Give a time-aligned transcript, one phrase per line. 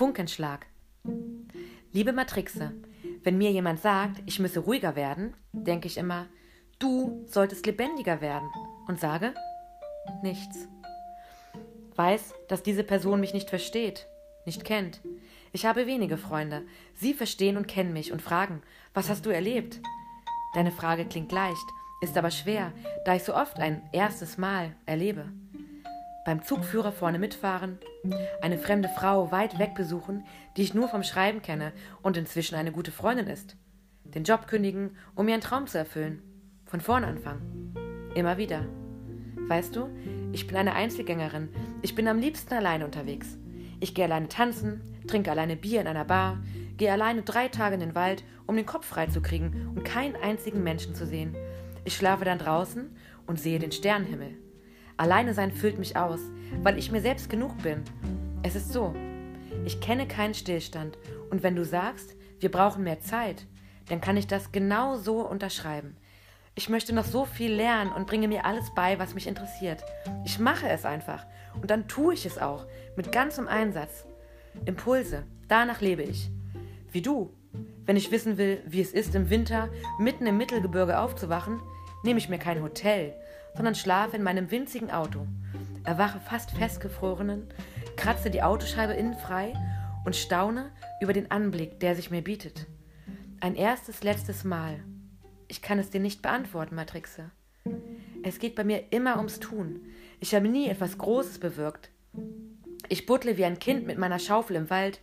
[0.00, 0.64] Funkenschlag.
[1.92, 2.72] Liebe Matrixe,
[3.22, 6.24] wenn mir jemand sagt, ich müsse ruhiger werden, denke ich immer,
[6.78, 8.48] du solltest lebendiger werden
[8.88, 9.34] und sage
[10.22, 10.68] nichts.
[11.96, 14.06] Weiß, dass diese Person mich nicht versteht,
[14.46, 15.02] nicht kennt.
[15.52, 16.62] Ich habe wenige Freunde.
[16.94, 18.62] Sie verstehen und kennen mich und fragen,
[18.94, 19.82] was hast du erlebt?
[20.54, 21.66] Deine Frage klingt leicht,
[22.00, 22.72] ist aber schwer,
[23.04, 25.26] da ich so oft ein erstes Mal erlebe.
[26.24, 27.78] Beim Zugführer vorne mitfahren,
[28.40, 30.24] eine fremde Frau weit weg besuchen,
[30.56, 31.72] die ich nur vom Schreiben kenne
[32.02, 33.56] und inzwischen eine gute Freundin ist.
[34.04, 36.22] Den Job kündigen, um mir einen Traum zu erfüllen.
[36.66, 37.74] Von vorn anfangen.
[38.14, 38.66] Immer wieder.
[39.48, 39.88] Weißt du,
[40.32, 41.48] ich bin eine Einzelgängerin.
[41.82, 43.36] Ich bin am liebsten alleine unterwegs.
[43.80, 46.38] Ich gehe alleine tanzen, trinke alleine Bier in einer Bar,
[46.76, 50.16] gehe alleine drei Tage in den Wald, um den Kopf frei zu kriegen und keinen
[50.16, 51.34] einzigen Menschen zu sehen.
[51.84, 52.94] Ich schlafe dann draußen
[53.26, 54.36] und sehe den Sternenhimmel.
[55.00, 56.20] Alleine sein füllt mich aus,
[56.62, 57.82] weil ich mir selbst genug bin.
[58.42, 58.94] Es ist so.
[59.64, 60.98] Ich kenne keinen Stillstand
[61.30, 63.46] und wenn du sagst, wir brauchen mehr Zeit,
[63.88, 65.96] dann kann ich das genau so unterschreiben.
[66.54, 69.82] Ich möchte noch so viel lernen und bringe mir alles bei, was mich interessiert.
[70.26, 74.04] Ich mache es einfach und dann tue ich es auch mit ganzem Einsatz.
[74.66, 76.30] Impulse, danach lebe ich.
[76.92, 77.32] Wie du.
[77.86, 81.58] Wenn ich wissen will, wie es ist, im Winter mitten im Mittelgebirge aufzuwachen,
[82.02, 83.14] nehme ich mir kein Hotel,
[83.54, 85.26] sondern schlafe in meinem winzigen Auto,
[85.84, 87.48] erwache fast festgefrorenen,
[87.96, 89.54] kratze die Autoscheibe innen frei
[90.04, 92.66] und staune über den Anblick, der sich mir bietet.
[93.40, 94.82] Ein erstes, letztes Mal.
[95.48, 97.30] Ich kann es dir nicht beantworten, Matrixe.
[98.22, 99.80] Es geht bei mir immer ums Tun.
[100.20, 101.90] Ich habe nie etwas Großes bewirkt.
[102.88, 105.00] Ich buttle wie ein Kind mit meiner Schaufel im Wald.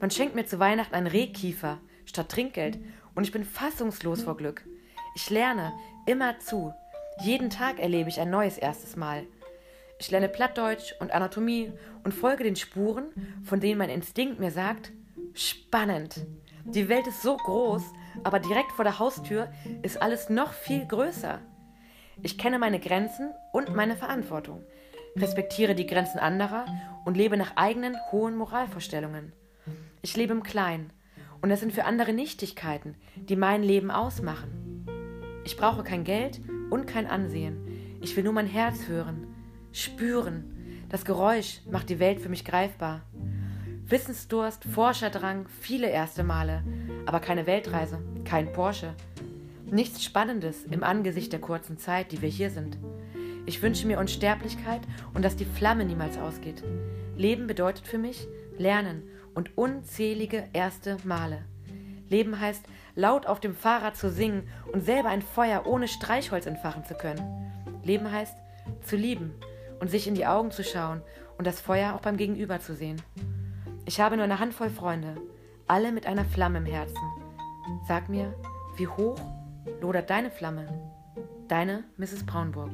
[0.00, 2.78] Man schenkt mir zu Weihnachten einen Rehkiefer statt Trinkgeld
[3.14, 4.64] und ich bin fassungslos vor Glück.
[5.16, 5.72] Ich lerne
[6.06, 6.72] immer zu.
[7.22, 9.24] Jeden Tag erlebe ich ein neues erstes Mal.
[9.98, 11.72] Ich lerne Plattdeutsch und Anatomie
[12.04, 13.10] und folge den Spuren,
[13.44, 14.92] von denen mein Instinkt mir sagt,
[15.34, 16.26] spannend.
[16.64, 17.82] Die Welt ist so groß,
[18.24, 19.52] aber direkt vor der Haustür
[19.82, 21.40] ist alles noch viel größer.
[22.22, 24.64] Ich kenne meine Grenzen und meine Verantwortung,
[25.16, 26.66] respektiere die Grenzen anderer
[27.04, 29.32] und lebe nach eigenen hohen Moralvorstellungen.
[30.02, 30.92] Ich lebe im Kleinen,
[31.42, 34.69] und es sind für andere Nichtigkeiten, die mein Leben ausmachen.
[35.50, 36.40] Ich brauche kein Geld
[36.70, 37.98] und kein Ansehen.
[38.00, 39.26] Ich will nur mein Herz hören,
[39.72, 40.44] spüren.
[40.88, 43.02] Das Geräusch macht die Welt für mich greifbar.
[43.84, 46.62] Wissensdurst, Forscherdrang, viele erste Male,
[47.04, 48.94] aber keine Weltreise, kein Porsche.
[49.68, 52.78] Nichts Spannendes im Angesicht der kurzen Zeit, die wir hier sind.
[53.44, 54.82] Ich wünsche mir Unsterblichkeit
[55.14, 56.62] und dass die Flamme niemals ausgeht.
[57.16, 59.02] Leben bedeutet für mich Lernen
[59.34, 61.42] und unzählige erste Male.
[62.10, 62.64] Leben heißt,
[62.96, 67.52] laut auf dem Fahrrad zu singen und selber ein Feuer ohne Streichholz entfachen zu können.
[67.82, 68.36] Leben heißt,
[68.82, 69.32] zu lieben
[69.80, 71.00] und sich in die Augen zu schauen
[71.38, 73.00] und das Feuer auch beim Gegenüber zu sehen.
[73.86, 75.16] Ich habe nur eine Handvoll Freunde,
[75.66, 76.96] alle mit einer Flamme im Herzen.
[77.86, 78.34] Sag mir,
[78.76, 79.18] wie hoch
[79.80, 80.68] lodert deine Flamme?
[81.48, 82.26] Deine Mrs.
[82.26, 82.70] Braunburg.